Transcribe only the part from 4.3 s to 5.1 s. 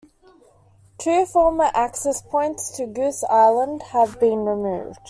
removed.